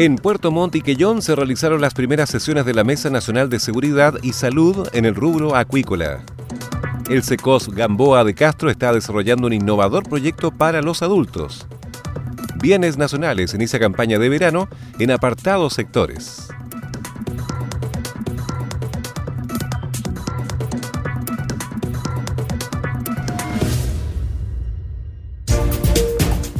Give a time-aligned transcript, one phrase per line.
[0.00, 3.60] En Puerto Montt y Quellón se realizaron las primeras sesiones de la Mesa Nacional de
[3.60, 6.24] Seguridad y Salud en el rubro acuícola.
[7.10, 11.66] El SECOS Gamboa de Castro está desarrollando un innovador proyecto para los adultos.
[12.62, 16.48] Bienes Nacionales inicia campaña de verano en apartados sectores.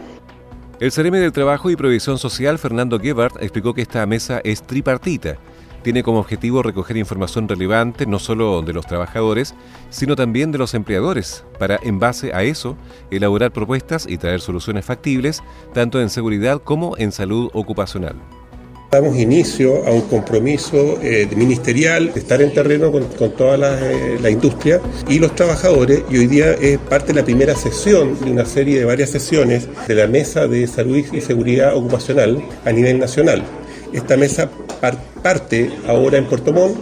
[0.78, 5.38] el CRM del Trabajo y Provisión Social, Fernando Gebhardt, explicó que esta mesa es tripartita
[5.86, 9.54] tiene como objetivo recoger información relevante no solo de los trabajadores,
[9.88, 12.76] sino también de los empleadores, para en base a eso
[13.12, 18.16] elaborar propuestas y traer soluciones factibles, tanto en seguridad como en salud ocupacional.
[18.90, 24.18] Damos inicio a un compromiso eh, ministerial de estar en terreno con, toda la, eh,
[24.20, 28.32] la, industria y los trabajadores y hoy día es parte de la primera sesión de
[28.32, 32.98] una serie de varias sesiones de la Mesa de Salud y Seguridad Ocupacional a nivel
[32.98, 33.44] nacional.
[33.92, 34.50] Esta mesa
[35.22, 36.76] parte ahora en Puerto Montt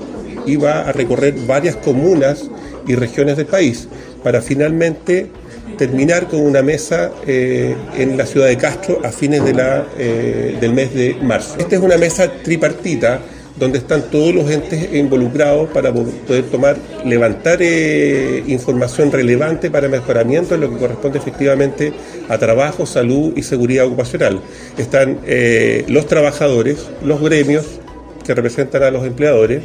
[0.46, 2.50] y va a recorrer varias comunas
[2.86, 3.88] y regiones del país
[4.22, 5.30] para finalmente
[5.76, 10.56] terminar con una mesa eh, en la ciudad de Castro a fines de la, eh,
[10.60, 11.56] del mes de marzo.
[11.58, 13.20] Esta es una mesa tripartita
[13.56, 20.56] donde están todos los entes involucrados para poder tomar, levantar eh, información relevante para mejoramiento
[20.56, 21.92] en lo que corresponde efectivamente
[22.28, 24.40] a trabajo, salud y seguridad ocupacional.
[24.76, 25.20] Están
[25.86, 27.80] los trabajadores, los gremios
[28.24, 29.62] que representan a los empleadores,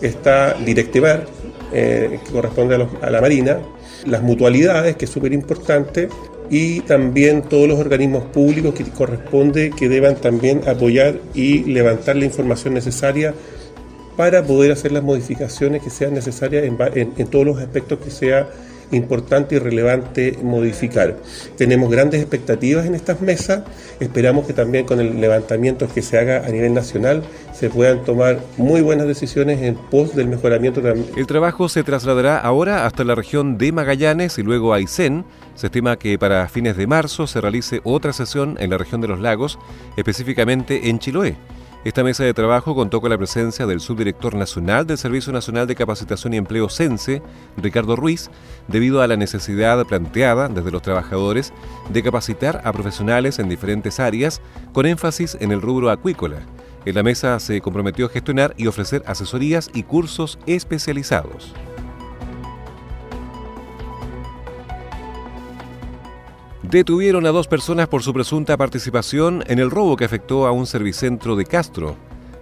[0.00, 1.26] está Directevar,
[1.72, 3.58] eh, que corresponde a, la Marina,
[4.06, 6.08] las mutualidades, que es súper importante,
[6.50, 12.26] y también todos los organismos públicos que corresponde que deban también apoyar y levantar la
[12.26, 13.32] información necesaria
[14.16, 18.48] para poder hacer las modificaciones que sean necesarias en, todos los aspectos que sea
[18.90, 21.16] importante y relevante modificar.
[21.56, 23.62] Tenemos grandes expectativas en estas mesas,
[24.00, 28.40] esperamos que también con el levantamiento que se haga a nivel nacional se puedan tomar
[28.56, 30.82] muy buenas decisiones en pos del mejoramiento.
[31.16, 35.24] El trabajo se trasladará ahora hasta la región de Magallanes y luego a Aysén.
[35.54, 39.08] Se estima que para fines de marzo se realice otra sesión en la región de
[39.08, 39.58] los lagos,
[39.96, 41.36] específicamente en Chiloé.
[41.84, 45.74] Esta mesa de trabajo contó con la presencia del subdirector nacional del Servicio Nacional de
[45.74, 47.22] Capacitación y Empleo CENSE,
[47.56, 48.30] Ricardo Ruiz,
[48.68, 51.52] debido a la necesidad planteada desde los trabajadores
[51.90, 54.40] de capacitar a profesionales en diferentes áreas,
[54.72, 56.38] con énfasis en el rubro acuícola.
[56.84, 61.52] En la mesa se comprometió a gestionar y ofrecer asesorías y cursos especializados.
[66.72, 70.66] Detuvieron a dos personas por su presunta participación en el robo que afectó a un
[70.66, 71.96] servicentro de Castro.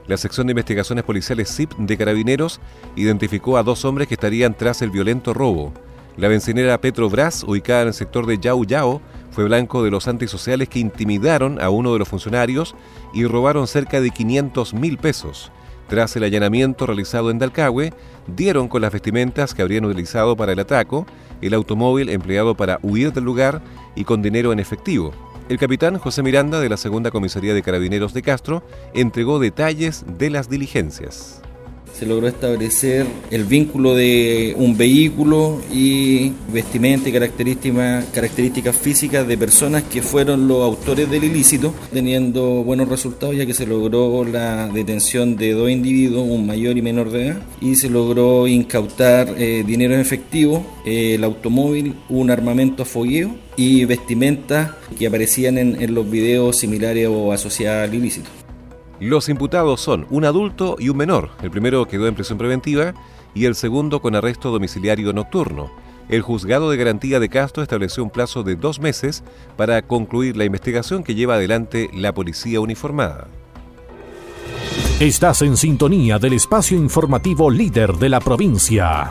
[0.06, 2.60] La sección de investigaciones policiales CIP de Carabineros
[2.94, 5.72] identificó a dos hombres que estarían tras el violento robo.
[6.16, 10.68] La bencinera Petrobras, ubicada en el sector de Yau Yao, fue blanco de los antisociales
[10.68, 12.76] que intimidaron a uno de los funcionarios
[13.12, 15.50] y robaron cerca de 500 mil pesos.
[15.90, 17.92] Tras el allanamiento realizado en Dalcahue,
[18.28, 21.04] dieron con las vestimentas que habrían utilizado para el atraco,
[21.42, 23.60] el automóvil empleado para huir del lugar
[23.96, 25.12] y con dinero en efectivo.
[25.48, 28.62] El capitán José Miranda de la Segunda Comisaría de Carabineros de Castro
[28.94, 31.39] entregó detalles de las diligencias
[31.98, 39.36] se logró establecer el vínculo de un vehículo y vestimenta y características, características físicas de
[39.36, 44.68] personas que fueron los autores del ilícito, teniendo buenos resultados ya que se logró la
[44.68, 49.64] detención de dos individuos, un mayor y menor de edad, y se logró incautar eh,
[49.66, 55.94] dinero en efectivo, eh, el automóvil, un armamento a fogueo y vestimentas que aparecían en,
[55.94, 58.30] los videos similares o asociadas al ilícito.
[59.00, 61.30] Los imputados son un adulto y un menor.
[61.42, 62.92] El primero quedó en prisión preventiva
[63.34, 65.70] y el segundo con arresto domiciliario nocturno.
[66.10, 69.24] El juzgado de garantía de Castro estableció un plazo de dos meses
[69.56, 73.28] para concluir la investigación que lleva adelante la policía uniformada.
[75.00, 79.10] Estás en sintonía del espacio informativo líder de la provincia.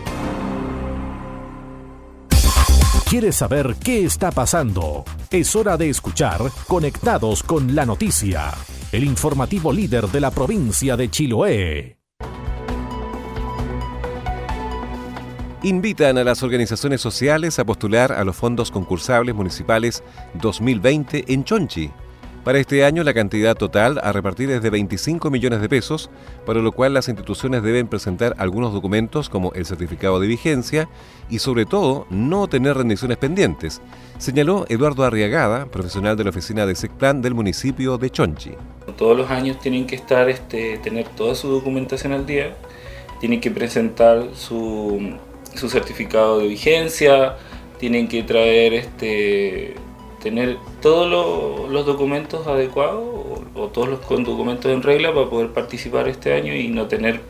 [3.11, 5.03] ¿Quieres saber qué está pasando?
[5.29, 8.53] Es hora de escuchar Conectados con la Noticia,
[8.93, 11.97] el informativo líder de la provincia de Chiloé.
[15.61, 20.05] Invitan a las organizaciones sociales a postular a los fondos concursables municipales
[20.35, 21.91] 2020 en Chonchi.
[22.43, 26.09] Para este año la cantidad total a repartir es de 25 millones de pesos,
[26.43, 30.89] para lo cual las instituciones deben presentar algunos documentos como el certificado de vigencia
[31.29, 33.79] y sobre todo no tener rendiciones pendientes,
[34.17, 38.53] señaló Eduardo Arriagada, profesional de la oficina de SECPLAN del municipio de Chonchi.
[38.97, 42.55] Todos los años tienen que estar, este, tener toda su documentación al día,
[43.19, 45.15] tienen que presentar su,
[45.53, 47.35] su certificado de vigencia,
[47.77, 49.75] tienen que traer este
[50.21, 53.03] tener todos los documentos adecuados
[53.55, 57.21] o, todos los documentos en regla para poder participar este año y no tener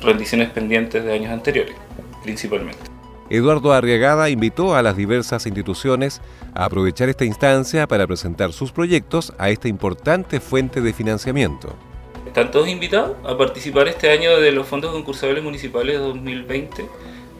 [0.00, 1.76] rendiciones pendientes de años anteriores,
[2.22, 2.78] principalmente.
[3.30, 6.22] Eduardo Arriagada invitó a las diversas instituciones
[6.54, 11.74] a aprovechar esta instancia para presentar sus proyectos a esta importante fuente de financiamiento.
[12.26, 16.86] Están todos invitados a participar este año de los fondos concursables municipales 2020.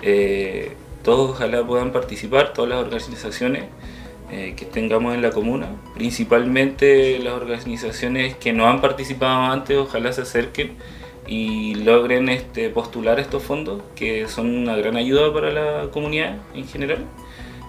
[0.02, 0.72] Eh,
[1.02, 3.64] todos ojalá puedan participar, todas las organizaciones
[4.30, 5.68] eh, que tengamos en la comuna.
[5.94, 10.72] Principalmente las organizaciones que no han participado antes, ojalá se acerquen
[11.26, 16.66] y logren este, postular estos fondos, que son una gran ayuda para la comunidad en
[16.66, 17.04] general,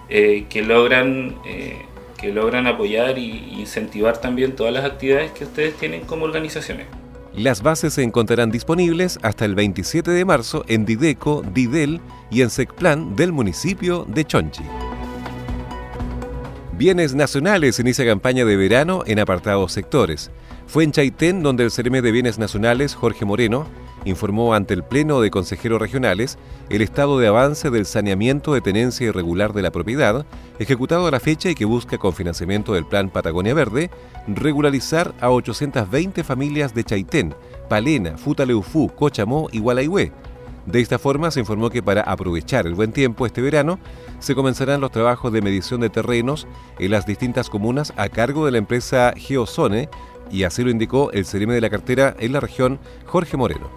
[0.08, 1.76] eh, que, logran, eh,
[2.18, 6.86] que logran apoyar e incentivar también todas las actividades que ustedes tienen como organizaciones.
[7.34, 12.00] Las bases se encontrarán disponibles hasta el 27 de marzo en Dideco, Didel
[12.30, 14.64] y en Secplan del municipio de Chonchi.
[16.80, 20.30] Bienes Nacionales inicia campaña de verano en apartados sectores.
[20.66, 23.66] Fue en Chaitén donde el CEREME de Bienes Nacionales, Jorge Moreno,
[24.06, 26.38] informó ante el Pleno de Consejeros Regionales
[26.70, 30.24] el estado de avance del saneamiento de tenencia irregular de la propiedad,
[30.58, 33.90] ejecutado a la fecha y que busca con financiamiento del Plan Patagonia Verde,
[34.26, 37.34] regularizar a 820 familias de Chaitén,
[37.68, 40.12] Palena, Futaleufú, Cochamó y Gualaihue.
[40.66, 43.78] De esta forma se informó que para aprovechar el buen tiempo este verano
[44.18, 46.46] se comenzarán los trabajos de medición de terrenos
[46.78, 49.88] en las distintas comunas a cargo de la empresa Geozone
[50.30, 53.68] y así lo indicó el CEREME de la cartera en la región Jorge Moreno.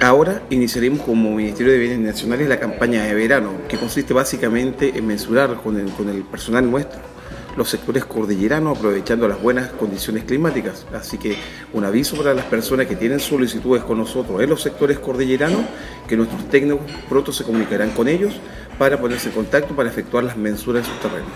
[0.00, 5.06] Ahora iniciaremos como Ministerio de Bienes Nacionales la campaña de verano, que consiste básicamente en
[5.06, 7.09] mensurar con el, con el personal nuestro
[7.56, 10.86] los sectores cordilleranos aprovechando las buenas condiciones climáticas.
[10.94, 11.36] Así que
[11.72, 15.60] un aviso para las personas que tienen solicitudes con nosotros en los sectores cordilleranos,
[16.08, 18.40] que nuestros técnicos pronto se comunicarán con ellos
[18.78, 21.30] para ponerse en contacto para efectuar las mensuras de sus terrenos.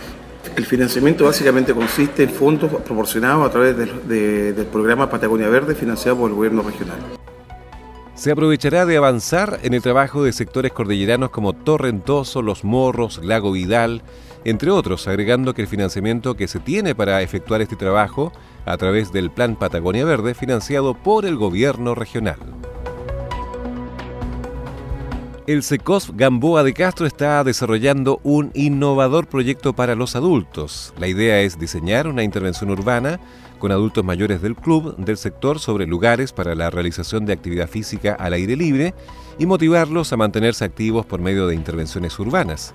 [0.57, 6.31] El financiamiento básicamente consiste en fondos proporcionados a través del programa Patagonia Verde financiado por
[6.31, 6.99] el gobierno regional
[8.15, 13.53] se aprovechará de avanzar en el trabajo de sectores cordilleranos como Torrentoso, Los Morros, Lago
[13.53, 14.03] Vidal,
[14.45, 18.33] entre otros, agregando que el financiamiento que se tiene para efectuar este trabajo
[18.67, 22.39] a través del Plan Patagonia Verde financiado por el gobierno regional.
[25.47, 30.95] El SECOS Gamboa de Castro está desarrollando un innovador proyecto para los adultos.
[30.99, 33.21] La idea es diseñar una intervención urbana
[33.59, 38.15] con adultos mayores del club del sector sobre lugares para la realización de actividad física
[38.15, 38.95] al aire libre
[39.39, 42.75] y motivarlos a mantenerse activos por medio de intervenciones urbanas.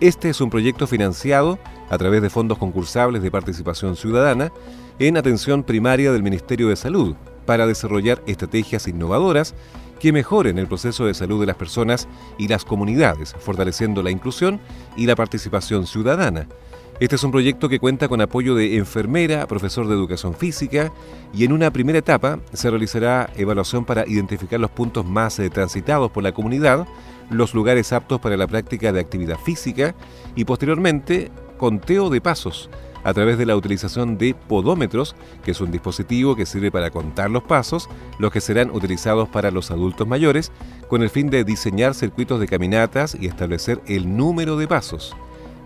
[0.00, 4.52] Este es un proyecto financiado a través de fondos concursables de participación ciudadana
[4.98, 9.54] en atención primaria del Ministerio de Salud para desarrollar estrategias innovadoras
[9.98, 14.60] que mejoren el proceso de salud de las personas y las comunidades, fortaleciendo la inclusión
[14.98, 16.46] y la participación ciudadana.
[17.00, 20.92] Este es un proyecto que cuenta con apoyo de enfermera, profesor de educación física
[21.34, 26.10] y en una primera etapa se realizará evaluación para identificar los puntos más eh, transitados
[26.10, 26.86] por la comunidad,
[27.30, 29.94] los lugares aptos para la práctica de actividad física
[30.34, 32.70] y posteriormente conteo de pasos
[33.06, 35.14] a través de la utilización de podómetros,
[35.44, 39.52] que es un dispositivo que sirve para contar los pasos, los que serán utilizados para
[39.52, 40.50] los adultos mayores,
[40.88, 45.14] con el fin de diseñar circuitos de caminatas y establecer el número de pasos.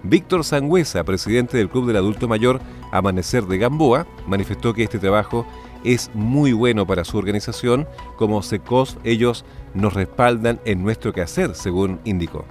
[0.03, 2.61] Víctor Sangüesa, presidente del Club del Adulto Mayor
[2.93, 5.47] Amanecer de Gamboa, manifestó que este trabajo
[5.85, 9.45] es muy bueno para su organización, como SECOS ellos
[9.75, 12.45] nos respaldan en nuestro quehacer, según indicó.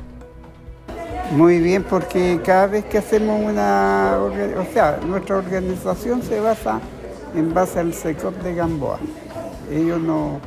[1.31, 6.79] Muy bien, porque cada vez que hacemos una, o sea, nuestra organización se basa
[7.35, 8.99] en base al SECOP de Gamboa.
[9.71, 10.39] Ellos no,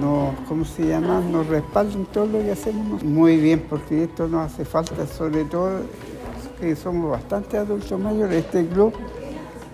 [0.00, 1.20] no, ¿cómo se llama?
[1.20, 3.02] Nos respaldan todo lo que hacemos.
[3.04, 5.80] Muy bien, porque esto nos hace falta, sobre todo
[6.58, 8.44] que somos bastante adultos mayores.
[8.44, 8.94] Este club,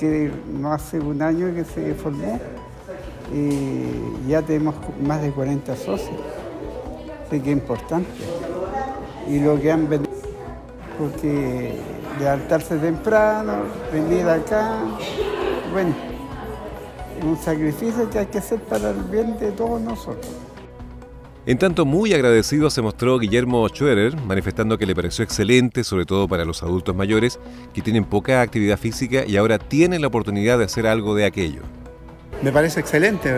[0.00, 2.40] que no hace un año que se formó,
[3.32, 6.16] y ya tenemos más de 40 socios.
[7.26, 8.10] Así que es importante
[9.28, 10.10] y lo que han venido,
[10.98, 11.76] porque
[12.18, 13.52] levantarse temprano,
[13.92, 14.78] venir acá,
[15.72, 15.94] bueno,
[17.22, 20.32] un sacrificio que hay que hacer para el bien de todos nosotros.
[21.46, 26.28] En tanto, muy agradecido se mostró Guillermo Schwerer, manifestando que le pareció excelente, sobre todo
[26.28, 27.40] para los adultos mayores,
[27.72, 31.62] que tienen poca actividad física y ahora tienen la oportunidad de hacer algo de aquello.
[32.42, 33.32] Me parece excelente,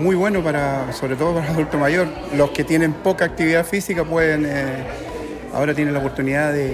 [0.00, 2.08] muy bueno para, sobre todo para el adulto mayor.
[2.36, 4.84] Los que tienen poca actividad física pueden, eh,
[5.52, 6.72] ahora tienen la oportunidad de,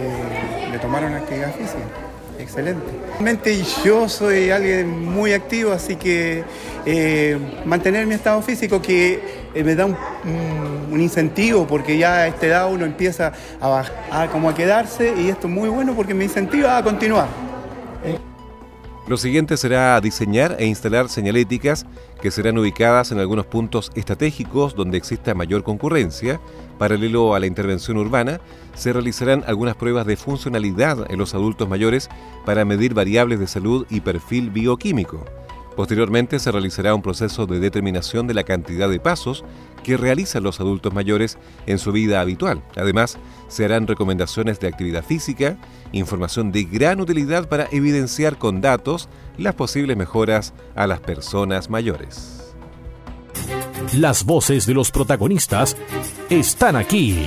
[0.80, 2.05] tomar una actividad física.
[2.38, 2.84] Excelente.
[3.12, 6.44] Realmente yo soy alguien muy activo, así que
[6.84, 9.20] eh, mantener mi estado físico que
[9.54, 9.96] eh, me da un,
[11.00, 15.52] incentivo porque ya a esta edad uno empieza a, como a quedarse y esto es
[15.52, 17.45] muy bueno porque me incentiva a continuar.
[19.08, 21.86] Lo siguiente será diseñar e instalar señaléticas
[22.20, 26.40] que serán ubicadas en algunos puntos estratégicos donde exista mayor concurrencia.
[26.76, 28.40] Paralelo a la intervención urbana,
[28.74, 32.08] se realizarán algunas pruebas de funcionalidad en los adultos mayores
[32.44, 35.24] para medir variables de salud y perfil bioquímico.
[35.76, 39.44] Posteriormente se realizará un proceso de determinación de la cantidad de pasos
[39.84, 42.62] que realizan los adultos mayores en su vida habitual.
[42.76, 43.18] Además,
[43.48, 45.58] se harán recomendaciones de actividad física,
[45.92, 52.54] información de gran utilidad para evidenciar con datos las posibles mejoras a las personas mayores.
[53.92, 55.76] Las voces de los protagonistas
[56.30, 57.26] están aquí.